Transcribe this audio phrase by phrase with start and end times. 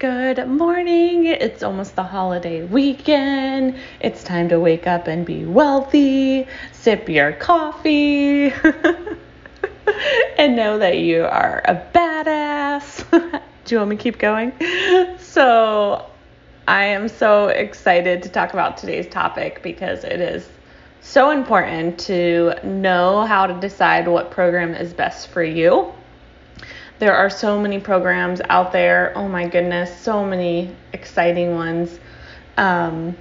[0.00, 1.26] Good morning.
[1.26, 3.76] It's almost the holiday weekend.
[4.00, 6.46] It's time to wake up and be wealthy.
[6.72, 8.50] Sip your coffee.
[10.38, 13.04] and know that you are a badass.
[13.66, 14.54] Do you want me to keep going?
[15.18, 16.06] So,
[16.66, 20.48] I am so excited to talk about today's topic because it is
[21.02, 25.92] so important to know how to decide what program is best for you
[27.00, 29.12] there are so many programs out there.
[29.16, 31.98] Oh my goodness, so many exciting ones.
[32.58, 33.16] Um,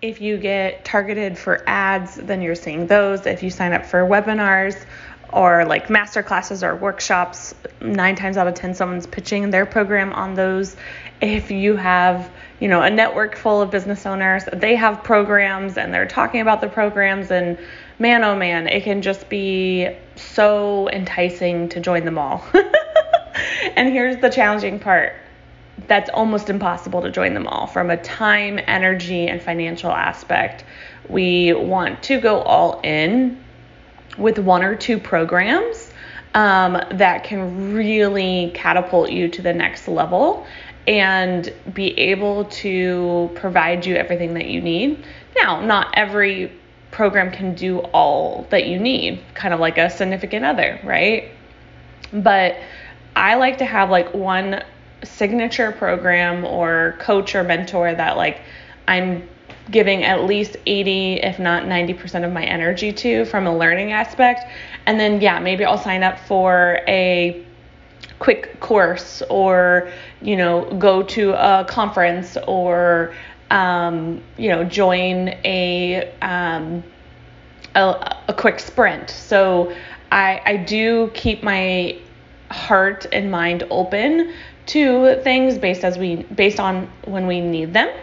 [0.00, 3.26] if you get targeted for ads, then you're seeing those.
[3.26, 4.84] If you sign up for webinars
[5.32, 10.12] or like master classes or workshops, nine times out of 10, someone's pitching their program
[10.12, 10.76] on those.
[11.20, 15.92] If you have, you know, a network full of business owners, they have programs and
[15.92, 17.58] they're talking about the programs and
[17.98, 22.44] man, oh man, it can just be so enticing to join them all.
[23.76, 25.14] and here's the challenging part
[25.86, 30.64] that's almost impossible to join them all from a time, energy, and financial aspect.
[31.08, 33.42] We want to go all in
[34.16, 35.90] with one or two programs
[36.34, 40.46] um, that can really catapult you to the next level
[40.86, 45.04] and be able to provide you everything that you need.
[45.36, 46.52] Now, not every
[46.90, 51.30] program can do all that you need, kind of like a significant other, right?
[52.12, 52.56] But
[53.16, 54.62] I like to have like one
[55.02, 58.40] signature program or coach or mentor that like
[58.88, 59.28] I'm
[59.70, 64.40] giving at least 80 if not 90% of my energy to from a learning aspect
[64.86, 67.44] and then yeah maybe I'll sign up for a
[68.24, 69.90] quick course or
[70.22, 73.14] you know go to a conference or
[73.50, 76.82] um, you know, join a, um,
[77.74, 79.10] a, a quick sprint.
[79.10, 79.74] So
[80.10, 81.98] I, I do keep my
[82.50, 84.32] heart and mind open
[84.66, 87.94] to things based as we based on when we need them.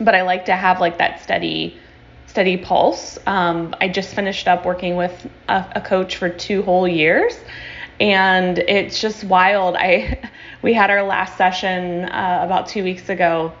[0.00, 1.78] But I like to have like that steady
[2.26, 3.18] steady pulse.
[3.26, 7.34] Um, I just finished up working with a, a coach for two whole years,
[8.00, 9.76] and it's just wild.
[9.76, 10.18] I
[10.62, 13.52] we had our last session uh, about two weeks ago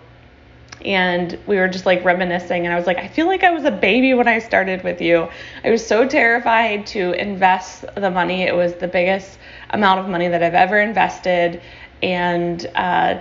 [0.84, 3.64] and we were just like reminiscing and I was like I feel like I was
[3.64, 5.28] a baby when I started with you.
[5.62, 8.42] I was so terrified to invest the money.
[8.42, 9.38] It was the biggest
[9.70, 11.60] amount of money that I've ever invested
[12.02, 13.20] and uh,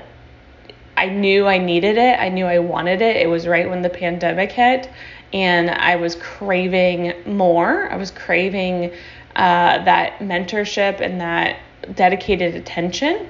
[0.96, 2.20] I knew I needed it.
[2.20, 3.18] I knew I wanted it.
[3.18, 4.90] It was right when the pandemic hit
[5.34, 7.90] and I was craving more.
[7.92, 8.92] I was craving
[9.40, 11.60] uh, that mentorship and that
[11.96, 13.26] dedicated attention.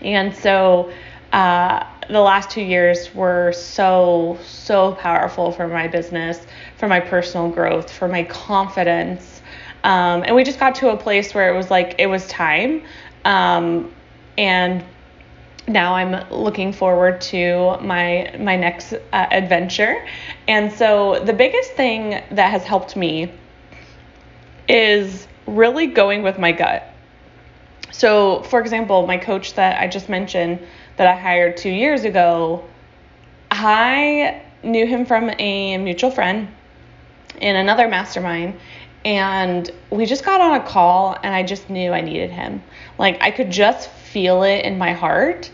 [0.00, 0.92] And so
[1.32, 6.44] uh, the last two years were so, so powerful for my business,
[6.76, 9.42] for my personal growth, for my confidence.
[9.84, 12.82] Um, and we just got to a place where it was like, it was time.
[13.24, 13.94] Um,
[14.36, 14.84] and
[15.68, 20.04] now I'm looking forward to my my next uh, adventure.
[20.48, 23.32] And so the biggest thing that has helped me
[24.72, 26.84] is really going with my gut.
[27.90, 30.58] So, for example, my coach that I just mentioned,
[30.96, 32.64] that I hired two years ago,
[33.50, 36.48] I knew him from a mutual friend
[37.40, 38.58] in another mastermind.
[39.04, 42.62] And we just got on a call, and I just knew I needed him.
[42.98, 45.50] Like, I could just feel it in my heart.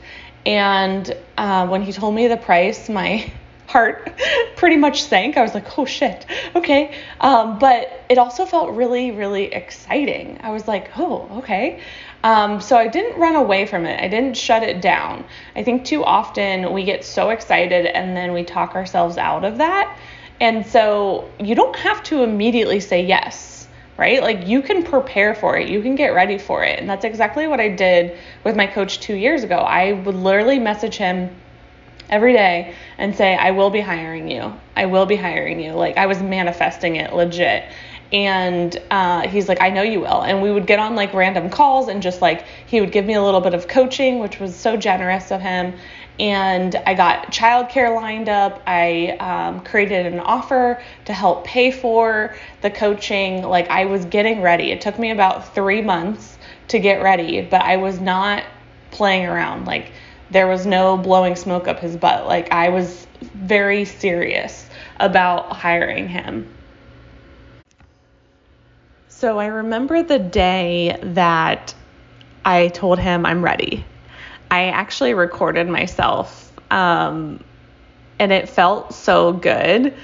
[0.46, 3.32] And uh, when he told me the price, my
[3.68, 4.18] heart
[4.56, 5.36] pretty much sank.
[5.36, 6.96] I was like, oh shit, okay.
[7.20, 10.40] Um, but it also felt really, really exciting.
[10.42, 11.80] I was like, oh, okay.
[12.24, 14.00] Um, so I didn't run away from it.
[14.02, 15.24] I didn't shut it down.
[15.54, 19.58] I think too often we get so excited and then we talk ourselves out of
[19.58, 19.96] that.
[20.40, 23.68] And so you don't have to immediately say yes,
[23.98, 24.22] right?
[24.22, 26.78] Like you can prepare for it, you can get ready for it.
[26.78, 29.56] And that's exactly what I did with my coach two years ago.
[29.56, 31.30] I would literally message him
[32.10, 34.52] every day and say, I will be hiring you.
[34.76, 35.72] I will be hiring you.
[35.72, 37.64] Like I was manifesting it legit.
[38.10, 40.22] And uh, he's like i know you will.
[40.22, 43.14] And we would get on like random calls and just like he would give me
[43.14, 45.74] a little bit of coaching which was so generous of him.
[46.18, 48.62] And i got childcare lined up.
[48.66, 53.42] I um, created an offer to help pay for the coaching.
[53.42, 54.70] Like i was getting ready.
[54.70, 56.38] It took me about three months
[56.68, 58.44] to get ready but i was not
[58.90, 59.66] playing around.
[59.66, 59.92] Like
[60.30, 64.68] there was no blowing smoke up his butt like i was very serious
[65.00, 66.48] about hiring him
[69.08, 71.74] so I remember the day that
[72.44, 73.84] I told him I'm ready.
[74.48, 77.42] I actually recorded myself, um,
[78.20, 79.94] and it felt so good.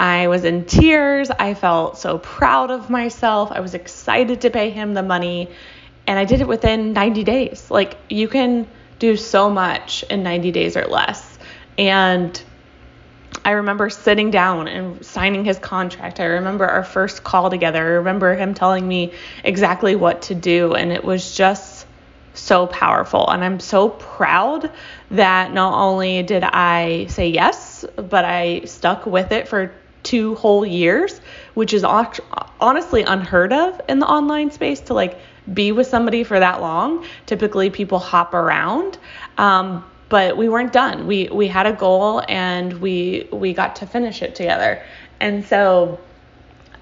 [0.00, 1.30] I was in tears.
[1.30, 3.52] I felt so proud of myself.
[3.52, 5.50] I was excited to pay him the money.
[6.06, 7.70] and I did it within 90 days.
[7.70, 8.66] Like you can
[9.04, 11.38] do so much in 90 days or less.
[11.76, 12.42] And
[13.44, 16.20] I remember sitting down and signing his contract.
[16.20, 17.80] I remember our first call together.
[17.80, 19.12] I remember him telling me
[19.42, 20.74] exactly what to do.
[20.74, 21.86] And it was just
[22.32, 23.28] so powerful.
[23.28, 24.70] And I'm so proud
[25.10, 30.64] that not only did I say yes, but I stuck with it for two whole
[30.64, 31.20] years,
[31.52, 35.18] which is honestly unheard of in the online space to like
[35.52, 37.04] be with somebody for that long.
[37.26, 38.98] Typically, people hop around.
[39.36, 41.06] Um, but we weren't done.
[41.06, 44.82] We we had a goal and we we got to finish it together.
[45.20, 45.98] And so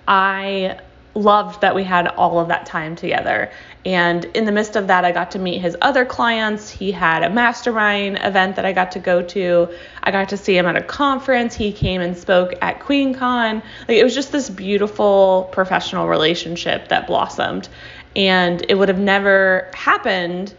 [0.07, 0.79] I
[1.15, 3.51] loved that we had all of that time together.
[3.85, 6.71] And in the midst of that, I got to meet his other clients.
[6.71, 9.69] He had a mastermind event that I got to go to.
[10.03, 11.55] I got to see him at a conference.
[11.55, 13.63] He came and spoke at QueenCon.
[13.89, 17.69] Like it was just this beautiful professional relationship that blossomed.
[18.15, 20.55] And it would have never happened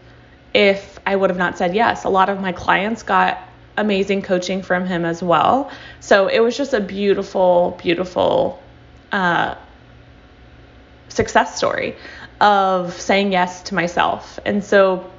[0.54, 2.04] if I would have not said yes.
[2.04, 3.38] A lot of my clients got
[3.76, 5.70] amazing coaching from him as well.
[6.00, 8.62] So it was just a beautiful, beautiful
[9.12, 9.56] uh,
[11.08, 11.96] success story
[12.40, 14.38] of saying yes to myself.
[14.44, 15.10] And so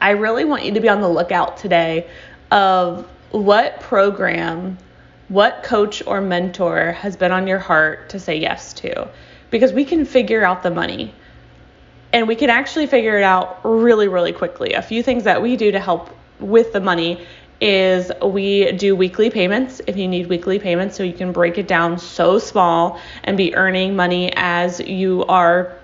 [0.00, 2.08] I really want you to be on the lookout today
[2.50, 4.78] of what program,
[5.28, 9.08] what coach or mentor has been on your heart to say yes to.
[9.50, 11.14] Because we can figure out the money
[12.16, 14.72] and we can actually figure it out really, really quickly.
[14.72, 16.08] A few things that we do to help
[16.40, 17.26] with the money
[17.60, 21.68] is we do weekly payments if you need weekly payments so you can break it
[21.68, 25.76] down so small and be earning money as you are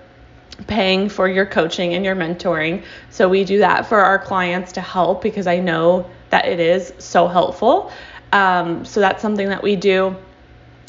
[0.65, 2.83] paying for your coaching and your mentoring.
[3.11, 6.93] So we do that for our clients to help because I know that it is
[6.97, 7.91] so helpful.
[8.31, 10.15] Um, so that's something that we do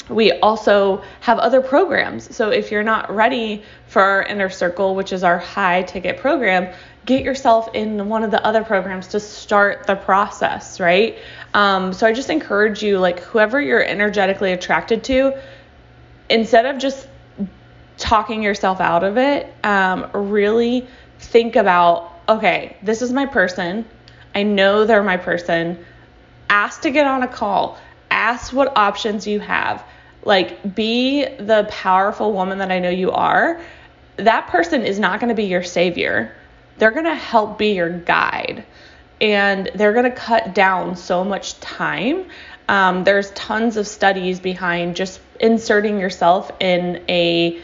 [0.09, 2.35] we also have other programs.
[2.35, 6.73] So if you're not ready for our inner circle, which is our high ticket program,
[7.05, 11.17] get yourself in one of the other programs to start the process, right?
[11.53, 15.39] Um, so I just encourage you, like whoever you're energetically attracted to,
[16.29, 17.07] instead of just
[17.97, 20.87] talking yourself out of it, um, really
[21.19, 23.85] think about okay, this is my person.
[24.33, 25.85] I know they're my person.
[26.49, 27.77] Ask to get on a call.
[28.15, 29.83] Ask what options you have
[30.25, 33.61] like, be the powerful woman that I know you are.
[34.17, 36.35] That person is not going to be your savior.
[36.77, 38.65] They're going to help be your guide.
[39.21, 42.25] And they're going to cut down so much time.
[42.67, 47.61] Um, there's tons of studies behind just inserting yourself in a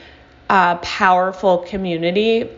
[0.50, 2.50] uh, powerful community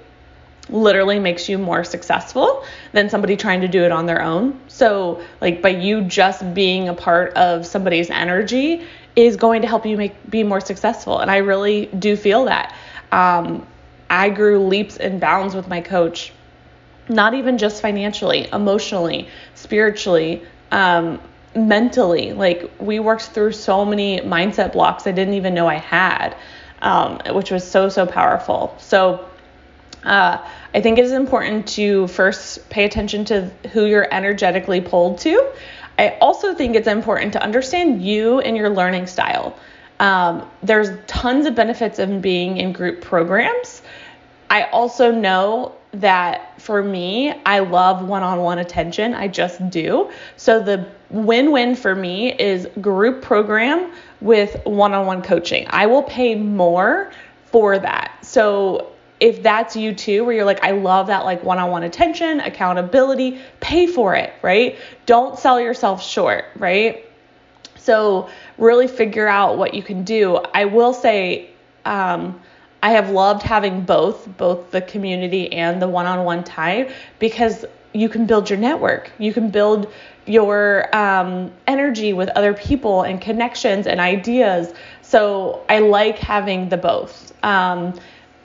[0.69, 2.63] literally makes you more successful
[2.94, 4.60] than somebody trying to do it on their own.
[4.68, 9.86] So, like by you just being a part of somebody's energy is going to help
[9.86, 11.19] you make be more successful.
[11.19, 12.75] And I really do feel that.
[13.12, 13.68] Um,
[14.10, 16.31] I grew leaps and bounds with my coach,
[17.10, 21.19] not even just financially, emotionally, spiritually, um,
[21.56, 22.33] mentally.
[22.33, 26.36] Like we worked through so many mindset blocks I didn't even know I had,
[26.81, 28.75] um, which was so so powerful.
[28.80, 29.27] So.
[30.04, 35.20] Uh, I think it is important to first pay attention to who you're energetically pulled
[35.20, 35.52] to.
[35.98, 39.58] I also think it's important to understand you and your learning style.
[40.00, 43.82] Um, there's tons of benefits of being in group programs.
[44.50, 49.13] I also know that for me, I love one on one attention.
[49.13, 50.12] I just do.
[50.38, 55.68] So the win win for me is group program with one on one coaching.
[55.70, 57.12] I will pay more
[57.46, 58.18] for that.
[58.24, 58.93] So
[59.24, 62.42] if that's you too, where you're like, I love that like one on one attention,
[62.42, 64.77] accountability, pay for it, right?
[65.06, 67.10] Don't sell yourself short, right?
[67.77, 70.36] So, really figure out what you can do.
[70.53, 71.51] I will say,
[71.86, 72.42] um,
[72.82, 76.89] I have loved having both, both the community and the one on one time,
[77.20, 77.63] because
[77.94, 79.10] you can build your network.
[79.20, 79.89] You can build
[80.25, 84.74] your um, energy with other people and connections and ideas.
[85.01, 87.32] So I like having the both.
[87.42, 87.98] Um,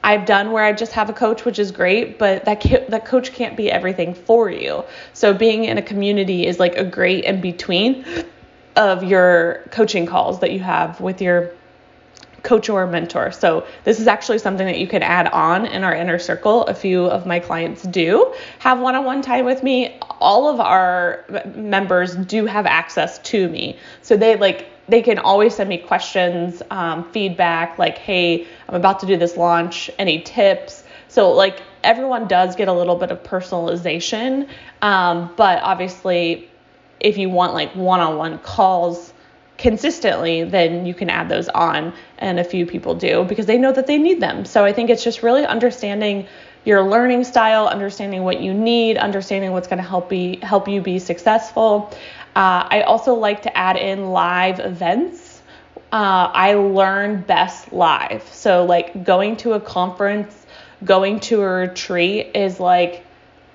[0.03, 3.33] I've done where I just have a coach, which is great, but that that coach
[3.33, 4.85] can't be everything for you.
[5.13, 8.05] So being in a community is like a great in between
[8.77, 11.53] of your coaching calls that you have with your
[12.45, 13.33] coach or mentor.
[13.33, 16.65] So this is actually something that you can add on in our inner circle.
[16.67, 19.99] A few of my clients do have one-on-one time with me.
[20.21, 21.25] All of our
[21.55, 23.77] members do have access to me.
[24.03, 29.01] So they like they can always send me questions, um, feedback, like, hey, I'm about
[29.01, 30.83] to do this launch, any tips?
[31.09, 34.49] So, like, everyone does get a little bit of personalization,
[34.83, 36.51] um, but obviously,
[37.01, 39.13] if you want like one on one calls
[39.57, 43.73] consistently, then you can add those on, and a few people do because they know
[43.73, 44.45] that they need them.
[44.45, 46.27] So, I think it's just really understanding
[46.65, 50.81] your learning style, understanding what you need, understanding what's going to help be help you
[50.81, 51.91] be successful.
[52.37, 55.43] Uh, I also like to add in live events.
[55.91, 58.23] Uh, I learn best live.
[58.33, 60.47] So like going to a conference,
[60.85, 63.05] going to a retreat is like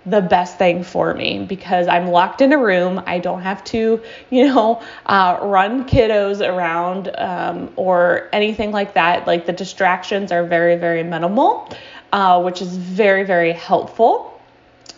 [0.06, 3.02] the best thing for me because I'm locked in a room.
[3.06, 9.28] I don't have to, you know, uh, run kiddos around um, or anything like that.
[9.28, 11.70] Like the distractions are very, very minimal,
[12.12, 14.42] uh, which is very, very helpful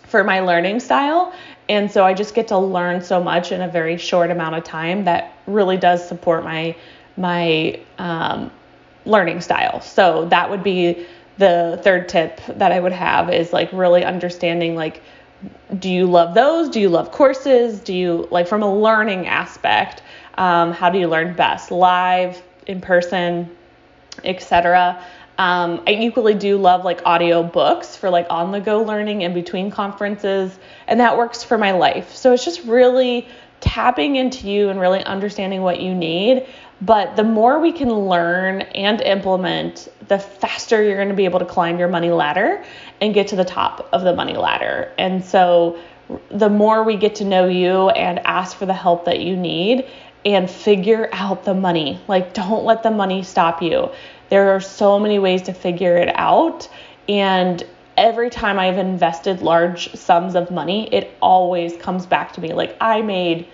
[0.08, 1.34] for my learning style.
[1.70, 4.64] And so I just get to learn so much in a very short amount of
[4.64, 6.76] time that really does support my
[7.18, 8.52] my um,
[9.06, 9.80] learning style.
[9.82, 11.06] So that would be
[11.38, 15.02] the third tip that I would have is like really understanding like
[15.80, 16.70] do you love those?
[16.70, 17.80] Do you love courses?
[17.80, 20.02] Do you like from a learning aspect?
[20.38, 21.72] Um, how do you learn best?
[21.72, 23.56] Live, in person,
[24.24, 25.04] etc.
[25.38, 29.34] Um, I equally do love like audio books for like on the go learning in
[29.34, 32.16] between conferences, and that works for my life.
[32.16, 33.28] So it's just really
[33.62, 36.46] tapping into you and really understanding what you need.
[36.82, 41.40] But the more we can learn and implement, the faster you're going to be able
[41.40, 42.64] to climb your money ladder
[43.02, 44.92] and get to the top of the money ladder.
[44.98, 45.80] And so
[46.30, 49.90] the more we get to know you and ask for the help that you need
[50.26, 52.00] and figure out the money.
[52.08, 53.92] Like, don't let the money stop you.
[54.30, 56.68] There are so many ways to figure it out.
[57.08, 57.64] And
[57.98, 62.54] every time I've invested large sums of money, it always comes back to me.
[62.54, 63.48] Like, I made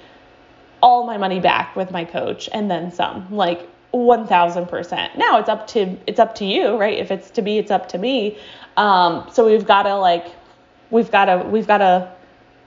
[0.81, 5.67] all my money back with my coach and then some like 1000% now it's up
[5.67, 6.97] to it's up to you right?
[6.97, 8.37] If it's to be it's up to me.
[8.77, 10.27] Um, so we've got to like
[10.89, 12.11] we've got to we've got to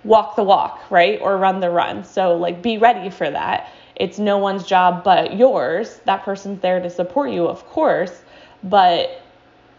[0.05, 1.19] walk the walk right?
[1.21, 2.05] Or run the run.
[2.05, 3.73] So like be ready for that.
[3.97, 6.01] It's no one's job but yours.
[6.05, 8.23] That person's there to support you of course.
[8.63, 9.23] But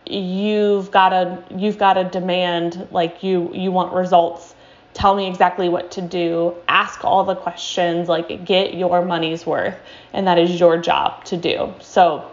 [0.07, 4.55] you've got to you've got to demand like you you want results
[4.95, 9.75] tell me exactly what to do, ask all the questions, like get your money's worth,
[10.13, 11.71] and that is your job to do.
[11.81, 12.31] So,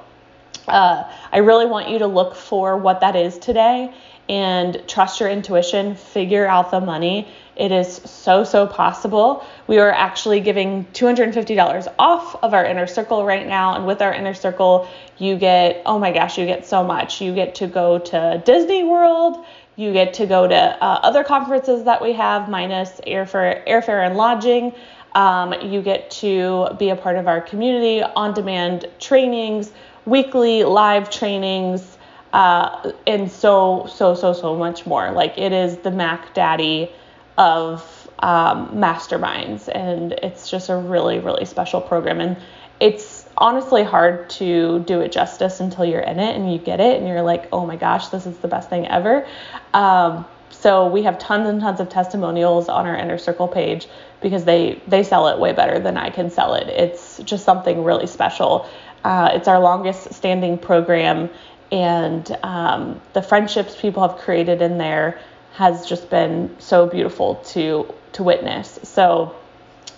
[0.68, 3.92] uh, I really want you to look for what that is today
[4.28, 7.28] and trust your intuition, figure out the money.
[7.56, 9.44] It is so, so possible.
[9.66, 13.74] We are actually giving $250 off of our inner circle right now.
[13.74, 14.88] And with our inner circle,
[15.18, 17.20] you get, oh my gosh, you get so much.
[17.20, 19.44] You get to go to Disney World,
[19.76, 24.16] you get to go to uh, other conferences that we have, minus airfare, airfare and
[24.16, 24.72] lodging.
[25.14, 29.72] Um, you get to be a part of our community, on demand trainings,
[30.06, 31.98] weekly live trainings,
[32.32, 35.10] uh, and so, so, so, so much more.
[35.10, 36.90] Like it is the Mac Daddy
[37.36, 37.82] of
[38.18, 42.20] um, masterminds, and it's just a really, really special program.
[42.20, 42.36] And
[42.80, 46.98] it's honestly hard to do it justice until you're in it and you get it
[46.98, 49.26] and you're like, oh my gosh, this is the best thing ever.
[49.72, 53.88] Um, so we have tons and tons of testimonials on our inner circle page
[54.20, 56.68] because they they sell it way better than I can sell it.
[56.68, 58.68] It's just something really special.
[59.04, 61.28] Uh, it's our longest standing program,
[61.70, 65.20] and um, the friendships people have created in there
[65.54, 68.78] has just been so beautiful to to witness.
[68.82, 69.34] So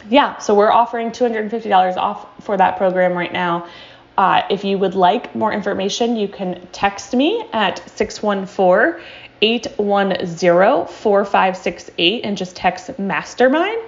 [0.08, 3.68] yeah, so we're offering $250 off for that program right now.
[4.16, 9.02] Uh, if you would like more information, you can text me at 614
[9.42, 13.80] 810 4568 and just text mastermind.